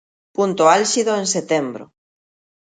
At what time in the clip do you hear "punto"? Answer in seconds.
0.35-0.63